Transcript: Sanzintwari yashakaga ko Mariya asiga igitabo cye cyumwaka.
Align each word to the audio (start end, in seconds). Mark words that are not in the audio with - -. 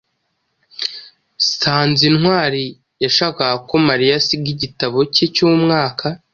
Sanzintwari 1.59 2.63
yashakaga 3.03 3.57
ko 3.69 3.75
Mariya 3.87 4.13
asiga 4.21 4.47
igitabo 4.55 4.97
cye 5.13 5.25
cyumwaka. 5.35 6.05